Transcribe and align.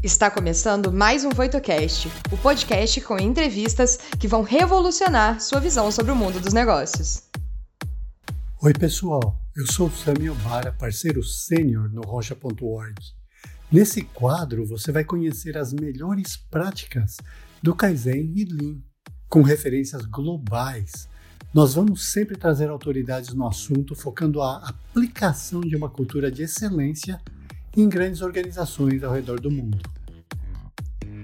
Está 0.00 0.30
começando 0.30 0.92
mais 0.92 1.24
um 1.24 1.30
VoitoCast, 1.30 2.08
o 2.30 2.36
podcast 2.36 3.00
com 3.00 3.18
entrevistas 3.18 3.96
que 3.96 4.28
vão 4.28 4.42
revolucionar 4.42 5.40
sua 5.40 5.58
visão 5.58 5.90
sobre 5.90 6.12
o 6.12 6.16
mundo 6.16 6.38
dos 6.38 6.52
negócios. 6.52 7.24
Oi, 8.62 8.72
pessoal. 8.72 9.36
Eu 9.56 9.66
sou 9.66 9.88
o 9.88 9.90
Samuel 9.90 10.36
Bara, 10.36 10.70
parceiro 10.70 11.20
sênior 11.24 11.90
no 11.92 12.02
Rocha.org. 12.02 12.94
Nesse 13.72 14.02
quadro, 14.02 14.64
você 14.64 14.92
vai 14.92 15.02
conhecer 15.02 15.58
as 15.58 15.72
melhores 15.72 16.36
práticas 16.36 17.16
do 17.60 17.74
Kaizen 17.74 18.32
e 18.36 18.44
Lean, 18.44 18.76
com 19.28 19.42
referências 19.42 20.06
globais. 20.06 21.08
Nós 21.52 21.74
vamos 21.74 22.12
sempre 22.12 22.36
trazer 22.36 22.70
autoridades 22.70 23.34
no 23.34 23.48
assunto, 23.48 23.96
focando 23.96 24.40
a 24.42 24.58
aplicação 24.58 25.60
de 25.60 25.74
uma 25.74 25.90
cultura 25.90 26.30
de 26.30 26.44
excelência 26.44 27.20
em 27.80 27.88
grandes 27.88 28.22
organizações 28.22 29.04
ao 29.04 29.12
redor 29.12 29.38
do 29.38 29.52
mundo. 29.52 29.78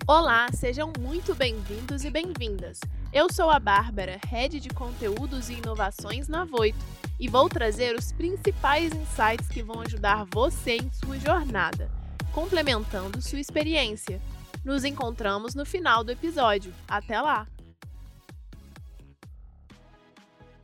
Olá, 0.07 0.47
sejam 0.53 0.93
muito 1.01 1.35
bem-vindos 1.35 2.05
e 2.05 2.11
bem-vindas. 2.11 2.79
Eu 3.13 3.33
sou 3.33 3.51
a 3.51 3.59
Bárbara, 3.59 4.21
Head 4.29 4.61
de 4.61 4.69
Conteúdos 4.69 5.49
e 5.49 5.55
Inovações 5.55 6.29
na 6.29 6.45
Voito, 6.45 6.79
e 7.19 7.27
vou 7.27 7.49
trazer 7.49 7.97
os 7.97 8.13
principais 8.13 8.93
insights 8.93 9.49
que 9.49 9.65
vão 9.65 9.81
ajudar 9.81 10.27
você 10.27 10.77
em 10.77 10.89
sua 10.93 11.19
jornada, 11.19 11.91
complementando 12.33 13.21
sua 13.21 13.41
experiência. 13.41 14.21
Nos 14.65 14.85
encontramos 14.85 15.57
no 15.57 15.67
final 15.67 16.05
do 16.05 16.13
episódio. 16.13 16.73
Até 16.87 17.21
lá! 17.21 17.49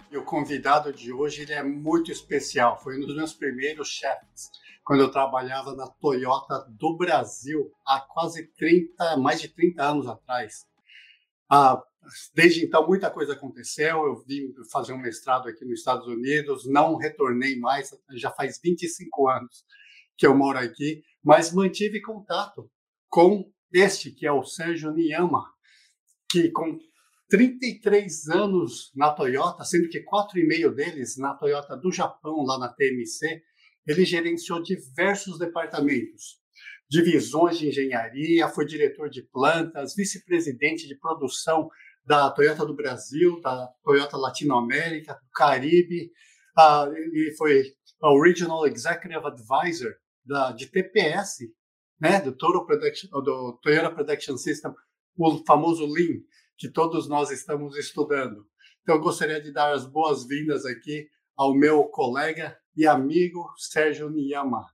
E 0.09 0.16
o 0.16 0.22
convidado 0.22 0.92
de 0.92 1.12
hoje 1.12 1.42
ele 1.42 1.52
é 1.52 1.64
muito 1.64 2.12
especial, 2.12 2.80
foi 2.80 2.96
um 2.96 3.06
dos 3.06 3.16
meus 3.16 3.32
primeiros 3.32 3.88
chefes 3.88 4.50
quando 4.90 5.02
eu 5.02 5.10
trabalhava 5.12 5.72
na 5.76 5.86
Toyota 5.86 6.66
do 6.68 6.96
Brasil, 6.96 7.70
há 7.86 8.00
quase 8.00 8.48
30, 8.56 9.18
mais 9.18 9.40
de 9.40 9.46
30 9.46 9.80
anos 9.84 10.09
atrás. 10.09 10.66
Ah, 11.48 11.80
desde 12.34 12.65
então, 12.65 12.84
muita 12.84 13.09
coisa 13.09 13.34
aconteceu. 13.34 14.04
Eu 14.04 14.16
vim 14.26 14.52
fazer 14.68 14.92
um 14.92 14.98
mestrado 14.98 15.48
aqui 15.48 15.65
nos 15.65 15.78
Estados 15.78 16.09
Unidos, 16.09 16.66
não 16.66 16.96
retornei 16.96 17.56
mais, 17.56 17.96
já 18.16 18.32
faz 18.32 18.59
25 18.60 19.28
anos 19.28 19.65
que 20.18 20.26
eu 20.26 20.37
moro 20.37 20.59
aqui, 20.59 21.04
mas 21.22 21.52
mantive 21.52 22.02
contato 22.02 22.68
com 23.09 23.48
este, 23.72 24.10
que 24.10 24.26
é 24.26 24.32
o 24.32 24.43
Sérgio 24.43 24.90
Niyama, 24.90 25.45
que 26.28 26.50
com 26.50 26.76
33 27.28 28.28
anos 28.30 28.90
na 28.96 29.12
Toyota, 29.12 29.62
sendo 29.62 29.88
que 29.88 30.00
quatro 30.00 30.37
e 30.40 30.45
meio 30.45 30.74
deles 30.74 31.16
na 31.16 31.32
Toyota 31.32 31.76
do 31.76 31.93
Japão, 31.93 32.43
lá 32.43 32.59
na 32.59 32.68
TMC, 32.68 33.40
ele 33.86 34.04
gerenciou 34.04 34.62
diversos 34.62 35.38
departamentos, 35.38 36.38
divisões 36.88 37.59
de 37.59 37.68
engenharia, 37.68 38.48
foi 38.48 38.66
diretor 38.66 39.09
de 39.09 39.22
plantas, 39.22 39.95
vice-presidente 39.95 40.87
de 40.87 40.98
produção 40.98 41.68
da 42.04 42.30
Toyota 42.30 42.66
do 42.66 42.74
Brasil, 42.74 43.40
da 43.40 43.68
Toyota 43.84 44.16
Latinoamérica, 44.16 45.14
do 45.14 45.30
Caribe, 45.32 46.10
uh, 46.59 46.92
ele 46.92 47.34
foi 47.37 47.64
o 48.02 48.22
Regional 48.22 48.66
Executive 48.66 49.24
Advisor 49.24 49.94
da, 50.24 50.52
de 50.52 50.66
TPS, 50.66 51.38
né, 52.00 52.20
do, 52.20 52.32
Toro 52.32 52.66
Production, 52.66 53.09
do 53.10 53.59
Toyota 53.62 53.94
Production 53.94 54.37
System, 54.37 54.72
o 55.16 55.44
famoso 55.44 55.87
Lean, 55.87 56.20
que 56.56 56.68
todos 56.68 57.09
nós 57.09 57.30
estamos 57.30 57.76
estudando. 57.76 58.46
Então, 58.82 58.96
eu 58.96 59.00
gostaria 59.00 59.40
de 59.40 59.52
dar 59.52 59.72
as 59.72 59.84
boas-vindas 59.84 60.65
aqui 60.65 61.06
ao 61.41 61.55
meu 61.55 61.85
colega 61.85 62.60
e 62.77 62.87
amigo 62.87 63.51
Sérgio 63.57 64.10
Niyama. 64.10 64.71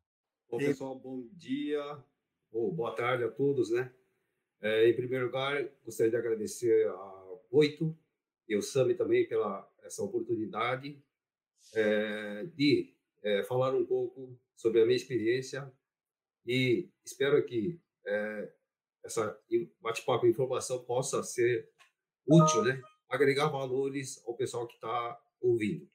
Bom, 0.51 0.59
pessoal, 0.59 0.99
bom 0.99 1.29
dia 1.35 1.81
ou 2.51 2.73
boa 2.73 2.93
tarde 2.93 3.23
a 3.23 3.31
todos, 3.31 3.71
né? 3.71 3.95
É, 4.61 4.89
em 4.89 4.97
primeiro 4.97 5.27
lugar, 5.27 5.65
gostaria 5.85 6.11
de 6.11 6.17
agradecer 6.17 6.89
a 6.89 7.39
Oito 7.53 7.97
e 8.49 8.57
o 8.57 8.63
Sami 8.63 8.97
também 8.97 9.29
pela 9.29 9.65
essa 9.85 10.03
oportunidade 10.03 11.01
é, 11.73 12.47
de 12.47 12.93
é, 13.23 13.45
falar 13.45 13.73
um 13.73 13.87
pouco 13.87 14.37
sobre 14.57 14.83
a 14.83 14.85
minha 14.85 14.97
experiência 14.97 15.73
e 16.45 16.91
espero 17.05 17.47
que 17.47 17.81
é, 18.05 18.53
essa 19.05 19.41
bate-papo 19.81 20.27
informação 20.27 20.83
possa 20.83 21.23
ser 21.23 21.71
útil, 22.27 22.65
né? 22.65 22.83
Agregar 23.09 23.51
valores 23.51 24.21
ao 24.27 24.35
pessoal 24.35 24.67
que 24.67 24.75
está 24.75 25.17
ouvindo. 25.41 25.89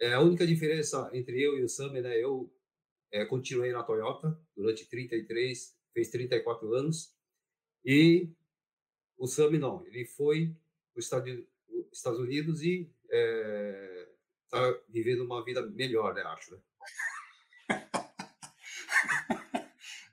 É, 0.00 0.14
a 0.14 0.20
única 0.20 0.46
diferença 0.46 1.10
entre 1.12 1.40
eu 1.40 1.58
e 1.58 1.62
o 1.62 1.68
Sami, 1.68 2.00
né? 2.00 2.16
Eu 2.18 2.50
é, 3.12 3.24
continuei 3.26 3.70
na 3.70 3.82
Toyota 3.82 4.40
durante 4.56 4.88
33, 4.88 5.76
fez 5.92 6.10
34 6.10 6.74
anos. 6.74 7.14
E 7.84 8.30
o 9.18 9.26
Sami 9.26 9.58
não, 9.58 9.86
ele 9.86 10.06
foi 10.06 10.56
para 10.92 11.00
os 11.00 11.04
Estados 11.92 12.18
Unidos 12.18 12.62
e 12.62 12.90
está 13.04 14.68
é, 14.68 14.80
vivendo 14.88 15.24
uma 15.24 15.44
vida 15.44 15.66
melhor, 15.66 16.14
né? 16.14 16.22
Acho, 16.22 16.54
né? 16.54 16.60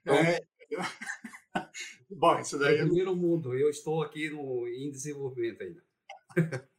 Então, 0.07 0.15
é... 0.15 0.39
Bom, 2.09 2.39
isso 2.39 2.57
daí. 2.57 2.77
É 2.77 2.83
o 2.83 2.85
primeiro 2.85 3.13
mundo, 3.13 3.53
eu 3.53 3.69
estou 3.69 4.01
aqui 4.01 4.29
no, 4.29 4.65
em 4.67 4.89
desenvolvimento 4.89 5.61
ainda. 5.61 5.83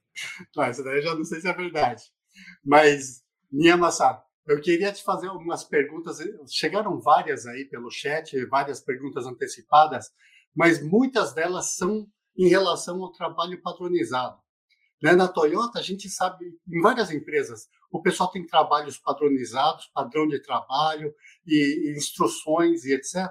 Não, 0.57 0.71
isso 0.71 0.83
daí 0.83 0.97
eu 0.97 1.03
já 1.03 1.15
não 1.15 1.25
sei 1.25 1.41
se 1.41 1.47
é 1.47 1.53
verdade. 1.53 2.03
Mas, 2.65 3.23
minha 3.51 3.77
maçã, 3.77 4.21
eu 4.47 4.61
queria 4.61 4.93
te 4.93 5.03
fazer 5.03 5.29
algumas 5.29 5.63
perguntas. 5.65 6.19
Chegaram 6.51 7.01
várias 7.01 7.47
aí 7.47 7.65
pelo 7.67 7.91
chat, 7.91 8.45
várias 8.47 8.81
perguntas 8.81 9.27
antecipadas, 9.27 10.11
mas 10.55 10.83
muitas 10.83 11.35
delas 11.35 11.77
são 11.77 12.07
em 12.37 12.49
relação 12.49 13.03
ao 13.03 13.13
trabalho 13.13 13.61
padronizado. 13.61 14.39
Né? 15.03 15.13
Na 15.13 15.29
Toyota, 15.29 15.79
a 15.79 15.83
gente 15.83 16.09
sabe, 16.09 16.47
em 16.69 16.81
várias 16.81 17.11
empresas, 17.11 17.69
o 17.91 18.03
pessoal 18.03 18.31
tem 18.31 18.47
trabalhos 18.47 18.99
padronizados, 18.99 19.91
padrão 19.95 20.27
de 20.27 20.41
trabalho 20.41 21.15
e, 21.47 21.91
e 21.91 21.97
instruções 21.97 22.85
e 22.85 22.93
etc., 22.95 23.29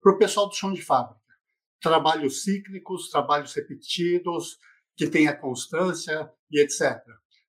para 0.00 0.12
o 0.12 0.18
pessoal 0.18 0.48
do 0.48 0.54
chão 0.54 0.72
de 0.72 0.82
fábrica. 0.82 1.20
Trabalhos 1.80 2.42
cíclicos, 2.42 3.08
trabalhos 3.08 3.54
repetidos, 3.54 4.58
que 4.96 5.06
tenha 5.06 5.36
constância 5.36 6.30
e 6.50 6.60
etc. 6.60 7.00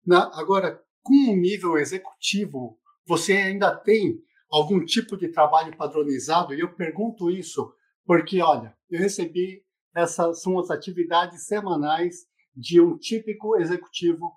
Na, 0.06 0.30
agora, 0.38 0.82
com 1.02 1.14
um 1.14 1.36
nível 1.36 1.76
executivo, 1.76 2.78
você 3.06 3.32
ainda 3.32 3.74
tem 3.74 4.18
algum 4.50 4.84
tipo 4.84 5.16
de 5.16 5.28
trabalho 5.28 5.76
padronizado? 5.76 6.54
E 6.54 6.60
eu 6.60 6.72
pergunto 6.74 7.30
isso 7.30 7.74
porque, 8.04 8.40
olha, 8.40 8.76
eu 8.90 8.98
recebi 8.98 9.64
essas 9.94 10.40
são 10.40 10.58
as 10.58 10.70
atividades 10.70 11.46
semanais 11.46 12.26
de 12.54 12.80
um 12.80 12.96
típico 12.96 13.58
executivo 13.58 14.32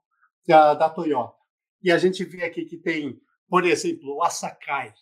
da, 0.47 0.73
da 0.73 0.89
Toyota. 0.89 1.35
E 1.81 1.91
a 1.91 1.97
gente 1.97 2.23
vê 2.23 2.43
aqui 2.43 2.65
que 2.65 2.77
tem, 2.77 3.19
por 3.47 3.65
exemplo, 3.65 4.15
o 4.15 4.23
Asakai. 4.23 4.93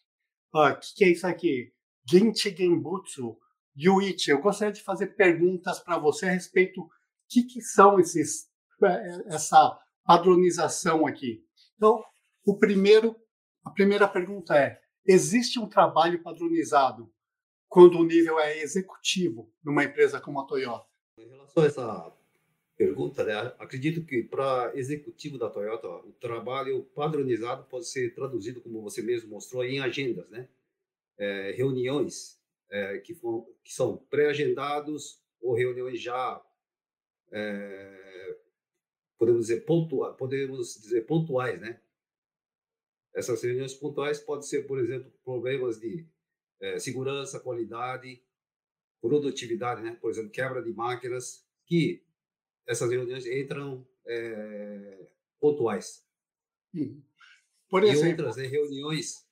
O 0.54 0.68
uh, 0.68 0.80
que, 0.80 0.96
que 0.96 1.04
é 1.06 1.10
isso 1.10 1.26
aqui? 1.26 1.74
Genchi 2.08 2.56
Genbutsu, 2.56 3.38
Yuichi. 3.78 4.32
Eu 4.32 4.42
gostaria 4.42 4.74
de 4.74 4.82
fazer 4.82 5.08
perguntas 5.16 5.80
para 5.80 5.98
você 5.98 6.28
a 6.28 6.32
respeito 6.32 6.82
do 6.82 6.90
que, 7.30 7.44
que 7.44 7.62
são 7.62 8.00
esses, 8.00 8.48
eh, 8.84 9.24
essa 9.28 9.80
padronização 10.04 11.08
aqui. 11.08 11.44
Então, 11.76 12.04
o 12.46 12.58
primeiro, 12.58 13.16
a 13.64 13.70
primeira 13.70 14.08
pergunta 14.08 14.56
é: 14.58 14.82
existe 15.06 15.60
um 15.60 15.68
trabalho 15.68 16.22
padronizado 16.22 17.12
quando 17.68 17.98
o 17.98 18.04
nível 18.04 18.40
é 18.40 18.60
executivo 18.60 19.52
numa 19.64 19.84
empresa 19.84 20.22
como 20.22 20.40
a 20.40 20.46
Toyota? 20.46 20.86
Em 21.18 21.28
relação 21.28 21.64
a 21.64 21.66
essa 21.66 22.14
pergunta, 22.78 23.24
né, 23.24 23.54
acredito 23.60 24.06
que 24.06 24.24
para 24.24 24.72
executivo 24.76 25.38
da 25.38 25.50
Toyota, 25.50 25.88
o 25.88 26.12
trabalho 26.14 26.84
padronizado 26.96 27.64
pode 27.66 27.88
ser 27.88 28.14
traduzido, 28.14 28.62
como 28.62 28.82
você 28.82 29.02
mesmo 29.02 29.30
mostrou, 29.30 29.64
em 29.64 29.80
agendas, 29.80 30.30
né? 30.30 30.48
É, 31.18 31.52
reuniões 31.52 32.40
é, 32.70 32.98
que, 32.98 33.14
for, 33.14 33.48
que, 33.64 33.72
são 33.72 33.98
pré-agendados 34.10 35.22
ou 35.40 35.54
reuniões 35.54 36.02
já 36.02 36.42
é, 37.32 38.03
podemos 39.18 39.48
dizer, 39.48 39.62
pontua, 39.62 40.14
podemos 40.14 40.80
dizer 40.82 41.06
pontuais, 41.06 41.60
né? 41.60 41.80
Essas 43.16 43.44
reuniões 43.44 43.74
pontuais 43.74 44.20
podem 44.20 44.48
ser, 44.48 44.64
por 44.64 44.80
exemplo, 44.80 45.12
problemas 45.24 45.80
de 45.80 46.08
é, 46.60 46.80
segurança, 46.80 47.40
qualidade, 47.40 48.22
produtividade, 49.02 49.82
né? 49.82 49.96
Por 50.02 50.10
exemplo, 50.10 50.32
quebra 50.32 50.64
de 50.64 50.74
máquinas, 50.74 51.48
que 51.66 52.04
essas 52.66 52.90
reuniões 52.90 53.26
entram 53.26 53.86
é, 54.06 55.08
pontuais. 55.40 56.06
Por 57.70 57.84
exemplo, 57.84 58.08
e 58.08 58.12
outras 58.12 58.38
né, 58.38 58.48
reuniões 58.48 59.28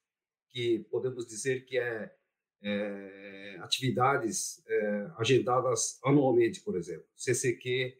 que 0.49 0.79
podemos 0.91 1.25
dizer 1.25 1.65
que 1.65 1.77
é, 1.77 2.13
é 2.61 3.57
atividades 3.61 4.63
é, 4.67 5.11
agendadas 5.17 5.99
anualmente, 6.03 6.61
por 6.61 6.75
exemplo, 6.75 7.05
CCQ, 7.15 7.97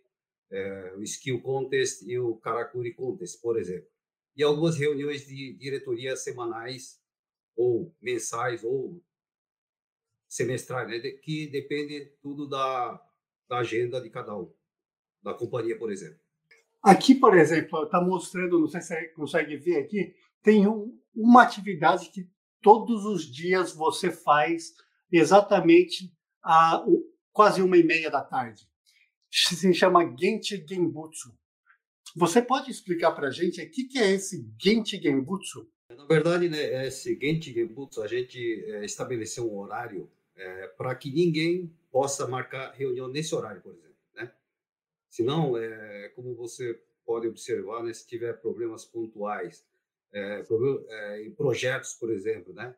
é, 0.52 0.94
o 0.98 1.04
Skill 1.04 1.42
Contest 1.42 2.04
e 2.06 2.20
o 2.20 2.36
Karakuri 2.36 2.94
Contest, 2.94 3.42
por 3.42 3.58
exemplo. 3.58 3.88
E 4.36 4.44
algumas 4.44 4.78
reuniões 4.78 5.26
de 5.26 5.54
diretoria 5.58 6.16
semanais 6.16 7.00
ou 7.56 7.96
mensais 8.02 8.64
ou 8.64 9.02
semestrais, 10.28 10.88
né, 10.88 11.00
que 11.00 11.48
depende 11.48 12.06
tudo 12.22 12.48
da, 12.48 13.02
da 13.50 13.58
agenda 13.60 14.02
de 14.02 14.10
cada 14.10 14.36
um, 14.38 14.54
da 15.22 15.34
companhia, 15.34 15.78
por 15.78 15.92
exemplo. 15.92 16.20
Aqui, 16.82 17.14
por 17.14 17.38
exemplo, 17.38 17.84
está 17.84 18.02
mostrando, 18.02 18.60
não 18.60 18.68
sei 18.68 18.82
se 18.82 18.88
você 18.88 19.08
consegue 19.10 19.58
ver 19.58 19.78
aqui, 19.78 20.16
tem 20.42 20.68
um, 20.68 20.98
uma 21.14 21.44
atividade 21.44 22.10
que 22.10 22.30
todos 22.62 23.06
os 23.06 23.26
dias 23.26 23.74
você 23.74 24.10
faz 24.10 24.74
exatamente 25.12 26.12
a 26.42 26.84
quase 27.32 27.62
uma 27.62 27.78
e 27.78 27.84
meia 27.84 28.10
da 28.10 28.24
tarde. 28.24 28.71
Se 29.58 29.74
chama 29.74 30.14
Genchi 30.18 30.66
Genbutsu. 30.68 31.34
Você 32.16 32.42
pode 32.42 32.70
explicar 32.70 33.14
para 33.14 33.30
a 33.30 33.32
gente 33.32 33.62
o 33.62 33.72
que, 33.72 33.86
que 33.86 33.98
é 33.98 34.12
esse 34.12 34.46
Genchi 34.62 35.02
Genbutsu? 35.02 35.72
Na 35.90 36.06
verdade, 36.06 36.50
né, 36.50 36.88
esse 36.88 37.18
Genchi 37.18 37.54
Genbutsu, 37.54 38.02
a 38.02 38.08
gente 38.08 38.38
é, 38.66 38.84
estabeleceu 38.84 39.50
um 39.50 39.58
horário 39.58 40.12
é, 40.36 40.68
para 40.68 40.94
que 40.96 41.10
ninguém 41.10 41.74
possa 41.90 42.28
marcar 42.28 42.72
reunião 42.72 43.08
nesse 43.08 43.34
horário, 43.34 43.62
por 43.62 43.74
exemplo. 43.74 43.96
Né? 44.14 44.32
Senão, 45.10 45.56
é, 45.58 46.10
como 46.10 46.36
você 46.36 46.82
pode 47.06 47.28
observar, 47.28 47.84
né, 47.84 47.94
se 47.94 48.06
tiver 48.06 48.34
problemas 48.34 48.84
pontuais, 48.84 49.66
é, 50.14 50.44
é, 50.90 51.24
em 51.26 51.32
projetos, 51.32 51.94
por 51.94 52.12
exemplo, 52.12 52.54
né, 52.54 52.76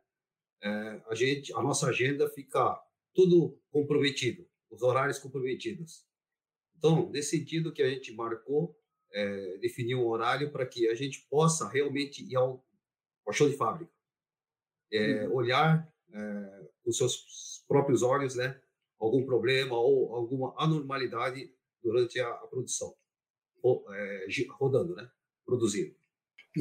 a 1.10 1.14
gente, 1.14 1.54
a 1.54 1.62
nossa 1.62 1.88
agenda 1.88 2.30
fica 2.30 2.80
tudo 3.14 3.60
comprometido, 3.70 4.48
os 4.72 4.82
horários 4.82 5.20
comprometidos. 5.20 6.06
Então, 6.84 7.10
nesse 7.10 7.38
sentido 7.38 7.72
que 7.72 7.82
a 7.82 7.90
gente 7.90 8.14
marcou, 8.14 8.78
é, 9.14 9.58
definiu 9.60 10.02
um 10.02 10.08
horário 10.08 10.52
para 10.52 10.66
que 10.66 10.90
a 10.90 10.94
gente 10.94 11.26
possa 11.30 11.70
realmente 11.70 12.22
ir 12.22 12.36
ao, 12.36 12.62
ao 13.26 13.32
show 13.32 13.48
de 13.48 13.56
fábrica, 13.56 13.90
é, 14.92 15.26
uhum. 15.26 15.36
olhar 15.36 15.90
é, 16.12 16.70
os 16.86 16.98
seus 16.98 17.64
próprios 17.70 18.04
olhos, 18.04 18.36
né, 18.36 18.60
algum 19.00 19.26
problema 19.26 19.78
ou 19.78 20.14
alguma 20.14 20.54
anormalidade 20.58 21.50
durante 21.82 22.20
a, 22.20 22.28
a 22.28 22.48
produção, 22.48 22.94
ou, 23.62 23.86
é, 23.94 24.26
rodando, 24.60 24.94
né, 24.94 25.10
produzindo. 25.46 25.96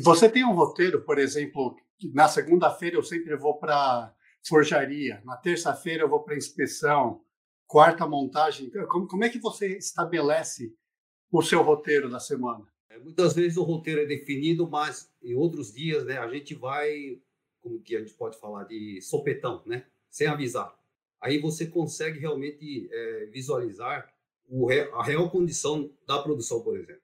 Você 0.04 0.30
tem 0.30 0.44
um 0.44 0.54
roteiro, 0.54 1.02
por 1.02 1.18
exemplo, 1.18 1.74
na 2.14 2.28
segunda-feira 2.28 2.94
eu 2.94 3.02
sempre 3.02 3.34
vou 3.36 3.58
para 3.58 4.14
forjaria, 4.46 5.20
na 5.24 5.36
terça-feira 5.36 6.04
eu 6.04 6.08
vou 6.08 6.22
para 6.22 6.36
inspeção, 6.36 7.24
quarta 7.72 8.06
montagem. 8.06 8.70
Como, 8.86 9.06
como 9.06 9.24
é 9.24 9.30
que 9.30 9.38
você 9.38 9.78
estabelece 9.78 10.76
o 11.30 11.40
seu 11.40 11.62
roteiro 11.62 12.10
da 12.10 12.20
semana? 12.20 12.66
É, 12.90 12.98
muitas 12.98 13.32
vezes 13.32 13.56
o 13.56 13.62
roteiro 13.62 14.02
é 14.02 14.04
definido, 14.04 14.68
mas 14.68 15.10
em 15.22 15.34
outros 15.34 15.72
dias, 15.72 16.04
né, 16.04 16.18
a 16.18 16.28
gente 16.28 16.54
vai, 16.54 17.18
como 17.62 17.80
que 17.80 17.96
a 17.96 18.00
gente 18.00 18.12
pode 18.12 18.38
falar 18.38 18.64
de 18.64 19.00
sopetão, 19.00 19.62
né, 19.64 19.86
sem 20.10 20.26
avisar. 20.26 20.70
Aí 21.18 21.38
você 21.38 21.66
consegue 21.66 22.18
realmente 22.18 22.90
é, 22.92 23.26
visualizar 23.32 24.06
o, 24.46 24.68
a 24.70 25.02
real 25.02 25.30
condição 25.30 25.90
da 26.06 26.22
produção, 26.22 26.60
por 26.60 26.76
exemplo. 26.76 27.00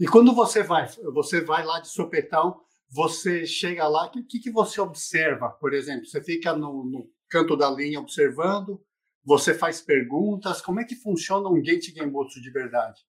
E 0.00 0.08
quando 0.08 0.34
você 0.34 0.64
vai, 0.64 0.88
você 1.14 1.40
vai 1.42 1.64
lá 1.64 1.78
de 1.78 1.90
sopetão, 1.90 2.60
você 2.90 3.46
chega 3.46 3.86
lá, 3.86 4.06
o 4.06 4.10
que, 4.10 4.40
que 4.40 4.50
você 4.50 4.80
observa, 4.80 5.48
por 5.48 5.72
exemplo? 5.72 6.06
Você 6.06 6.20
fica 6.20 6.56
no, 6.56 6.82
no 6.82 7.08
canto 7.28 7.56
da 7.56 7.70
linha 7.70 8.00
observando, 8.00 8.82
você 9.28 9.52
faz 9.52 9.82
perguntas, 9.82 10.62
como 10.62 10.80
é 10.80 10.84
que 10.84 10.96
funciona 10.96 11.50
um 11.50 11.60
Gate 11.60 11.92
Genbutsu 11.92 12.40
de 12.40 12.50
verdade? 12.50 13.02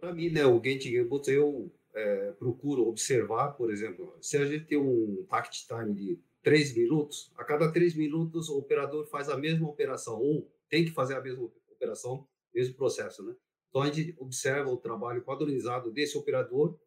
Para 0.00 0.14
mim, 0.14 0.30
né, 0.30 0.46
o 0.46 0.58
Gate 0.58 0.84
Genbutsu, 0.84 1.30
eu 1.30 1.70
é, 1.94 2.32
procuro 2.32 2.88
observar, 2.88 3.50
por 3.52 3.70
exemplo, 3.70 4.16
se 4.22 4.38
a 4.38 4.46
gente 4.46 4.64
tem 4.64 4.78
um 4.78 5.26
tact 5.28 5.66
time 5.66 5.92
de 5.94 6.18
três 6.42 6.74
minutos, 6.74 7.30
a 7.36 7.44
cada 7.44 7.70
três 7.70 7.94
minutos 7.94 8.48
o 8.48 8.56
operador 8.56 9.06
faz 9.08 9.28
a 9.28 9.36
mesma 9.36 9.68
operação, 9.68 10.18
ou 10.18 10.50
tem 10.70 10.82
que 10.82 10.92
fazer 10.92 11.14
a 11.14 11.20
mesma 11.20 11.44
operação, 11.70 12.26
mesmo 12.54 12.74
processo, 12.74 13.22
né? 13.22 13.36
Então 13.68 13.82
a 13.82 13.90
gente 13.90 14.16
observa 14.18 14.70
o 14.70 14.78
trabalho 14.78 15.22
padronizado 15.22 15.92
desse 15.92 16.16
operador 16.16 16.78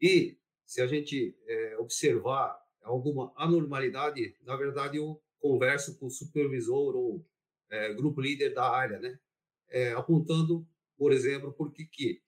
e 0.00 0.36
se 0.66 0.82
a 0.82 0.88
gente 0.88 1.36
é, 1.46 1.78
observar 1.78 2.60
alguma 2.82 3.32
anormalidade, 3.36 4.34
na 4.42 4.56
verdade 4.56 4.96
eu 4.96 5.22
converso 5.38 5.96
com 5.96 6.06
o 6.06 6.10
supervisor 6.10 6.96
ou 6.96 7.24
é, 7.72 7.92
grupo 7.94 8.20
líder 8.20 8.52
da 8.52 8.70
área, 8.70 9.00
né? 9.00 9.18
É, 9.70 9.92
apontando, 9.92 10.68
por 10.98 11.10
exemplo, 11.10 11.52
por 11.52 11.72
que, 11.72 11.86
que 11.86 12.22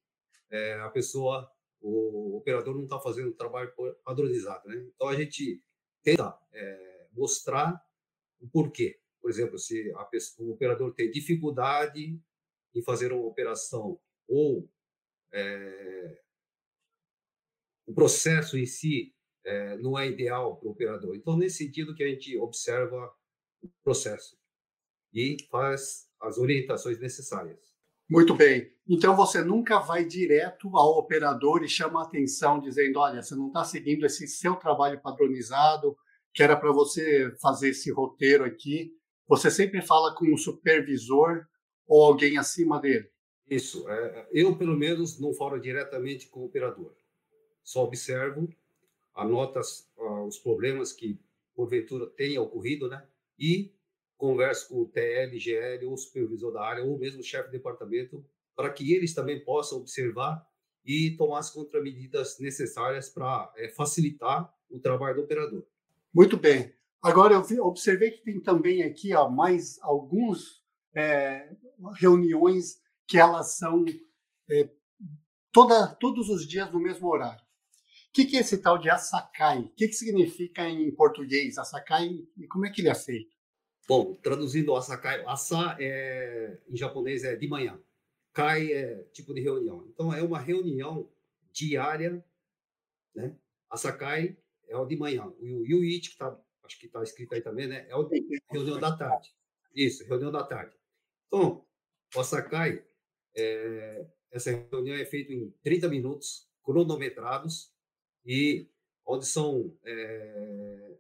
é, 0.51 0.75
a 0.81 0.89
pessoa, 0.89 1.51
o 1.81 2.37
operador 2.39 2.75
não 2.75 2.85
está 2.85 2.99
fazendo 2.99 3.29
o 3.29 3.35
trabalho 3.35 3.73
padronizado, 4.03 4.67
né? 4.69 4.77
Então 4.95 5.07
a 5.07 5.15
gente 5.15 5.63
tenta 6.03 6.37
é, 6.53 7.07
mostrar 7.13 7.79
o 8.41 8.49
porquê. 8.49 8.99
Por 9.21 9.31
exemplo, 9.31 9.59
se 9.59 9.93
pessoa, 10.11 10.49
o 10.49 10.53
operador 10.53 10.95
tem 10.95 11.11
dificuldade 11.11 12.19
em 12.75 12.83
fazer 12.83 13.13
uma 13.13 13.27
operação 13.27 14.01
ou 14.27 14.69
é, 15.33 16.23
o 17.87 17.95
processo 17.95 18.57
em 18.57 18.65
si 18.65 19.15
é, 19.45 19.77
não 19.77 19.99
é 19.99 20.09
ideal 20.09 20.57
para 20.57 20.69
o 20.69 20.73
operador. 20.73 21.15
Então, 21.15 21.37
nesse 21.37 21.59
sentido 21.59 21.95
que 21.95 22.03
a 22.03 22.09
gente 22.09 22.35
observa 22.39 23.15
o 23.63 23.69
processo 23.83 24.39
e 25.15 25.37
faz 25.51 26.09
as 26.21 26.39
orientações 26.39 26.99
necessárias. 26.99 27.59
Muito 28.11 28.35
bem. 28.35 28.71
Então, 28.89 29.17
você 29.17 29.43
nunca 29.43 29.79
vai 29.79 30.05
direto 30.05 30.77
ao 30.77 30.99
operador 30.99 31.63
e 31.63 31.69
chama 31.69 32.01
a 32.01 32.05
atenção 32.05 32.61
dizendo, 32.61 32.99
olha, 32.99 33.23
você 33.23 33.35
não 33.35 33.49
está 33.49 33.65
seguindo 33.65 34.05
esse 34.05 34.27
seu 34.27 34.57
trabalho 34.57 35.01
padronizado, 35.01 35.97
que 36.33 36.43
era 36.43 36.57
para 36.57 36.73
você 36.73 37.35
fazer 37.41 37.71
esse 37.71 37.91
roteiro 37.91 38.45
aqui. 38.45 38.93
Você 39.27 39.51
sempre 39.51 39.81
fala 39.81 40.15
com 40.15 40.35
o 40.35 40.39
supervisor 40.39 41.47
ou 41.87 42.05
alguém 42.05 42.37
acima 42.37 42.79
dele. 42.81 43.09
Isso. 43.49 43.89
É, 43.89 44.29
eu, 44.33 44.57
pelo 44.57 44.77
menos, 44.77 45.19
não 45.19 45.33
falo 45.33 45.59
diretamente 45.59 46.29
com 46.29 46.41
o 46.41 46.47
operador 46.47 46.95
só 47.65 47.83
observo, 47.83 48.47
anoto 49.15 49.59
as, 49.59 49.91
uh, 49.97 50.27
os 50.27 50.39
problemas 50.39 50.93
que 50.93 51.19
porventura 51.55 52.07
tenha 52.11 52.43
ocorrido, 52.43 52.89
né? 52.89 53.05
E 53.39 53.74
converso 54.27 54.69
com 54.69 54.83
o 54.83 54.87
TL, 54.87 55.39
GL, 55.39 55.87
ou 55.87 55.97
supervisor 55.97 56.53
da 56.53 56.63
área, 56.63 56.85
ou 56.85 56.99
mesmo 56.99 57.21
o 57.21 57.25
chefe 57.25 57.51
de 57.51 57.57
departamento, 57.59 58.25
para 58.57 58.71
que 58.71 58.93
eles 58.93 59.15
também 59.15 59.45
possam 59.45 59.79
observar 59.79 60.47
e 60.85 61.17
tomar 61.17 61.41
as 61.41 61.51
contramedidas 61.51 62.39
necessárias 62.39 63.09
para 63.09 63.53
é, 63.57 63.69
facilitar 63.69 64.53
o 64.71 64.79
trabalho 64.79 65.17
do 65.17 65.23
operador. 65.23 65.65
Muito 66.13 66.37
bem. 66.37 66.73
Agora, 67.03 67.35
eu 67.35 67.43
vi, 67.43 67.61
observei 67.61 68.13
que 68.13 68.23
tem 68.23 68.41
também 68.41 68.83
aqui 68.83 69.15
ó, 69.15 69.29
mais 69.29 69.79
alguns 69.83 70.63
é, 70.95 71.51
reuniões 71.97 72.81
que 73.07 73.19
elas 73.19 73.57
são 73.57 73.85
é, 74.51 74.71
toda, 75.53 75.89
todos 75.97 76.29
os 76.31 76.47
dias 76.47 76.71
no 76.73 76.81
mesmo 76.81 77.09
horário 77.09 77.45
que, 78.15 78.25
que 78.25 78.37
é 78.37 78.41
esse 78.41 78.59
tal 78.59 78.79
de 78.79 78.89
Asakai? 78.89 79.59
O 79.59 79.69
que, 79.71 79.89
que 79.89 79.95
significa 79.95 80.69
em 80.69 80.95
português 80.95 81.59
Asakai 81.59 82.25
e 82.39 82.47
como 82.47 82.65
é 82.65 82.71
que 82.71 82.81
ele 82.81 82.89
é 82.89 82.95
feito? 82.95 83.34
Bom, 83.87 84.15
traduzindo 84.15 84.75
Asakai, 84.75 85.23
Asa 85.27 85.77
é, 85.79 86.59
em 86.69 86.77
japonês 86.77 87.23
é 87.23 87.37
de 87.37 87.47
manhã, 87.47 87.79
Kai 88.33 88.73
é 88.73 89.05
tipo 89.13 89.33
de 89.33 89.41
reunião. 89.41 89.87
Então 89.89 90.13
é 90.13 90.23
uma 90.23 90.41
reunião 90.41 91.09
diária, 91.53 92.25
né? 93.15 93.37
Asakai 93.71 94.37
é 94.67 94.77
o 94.77 94.85
de 94.85 94.97
manhã. 94.97 95.27
O 95.39 95.65
Yuichi, 95.65 96.11
que 96.11 96.17
tá, 96.17 96.37
acho 96.65 96.79
que 96.79 96.87
está 96.87 97.03
escrito 97.03 97.35
aí 97.35 97.41
também, 97.41 97.69
né? 97.69 97.87
É 97.89 97.95
o 97.95 98.05
de 98.05 98.43
reunião 98.51 98.81
da 98.81 98.97
tarde. 98.97 99.33
Isso, 99.75 100.05
reunião 100.05 100.33
da 100.33 100.43
tarde. 100.43 100.77
Então, 101.29 101.65
o 102.15 102.21
Asakai, 102.21 102.85
é, 103.37 104.07
essa 104.33 104.51
reunião 104.51 104.97
é 104.97 105.05
feita 105.05 105.33
em 105.33 105.51
30 105.63 105.89
minutos, 105.89 106.49
cronometrados, 106.65 107.73
e 108.25 108.69
onde 109.07 109.27
são 109.27 109.77
é, 109.85 110.97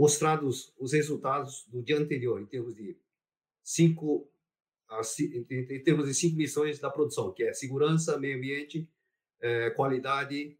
mostrados 0.00 0.72
os 0.78 0.94
resultados 0.94 1.66
do 1.68 1.82
dia 1.82 1.98
anterior, 1.98 2.40
em 2.40 2.46
termos 2.46 2.74
de 2.74 2.98
cinco, 3.62 4.32
em 5.28 5.82
termos 5.82 6.06
de 6.06 6.14
cinco 6.14 6.38
missões 6.38 6.78
da 6.78 6.88
produção, 6.88 7.34
que 7.34 7.42
é 7.42 7.52
segurança, 7.52 8.18
meio 8.18 8.38
ambiente, 8.38 8.90
é, 9.42 9.68
qualidade, 9.72 10.58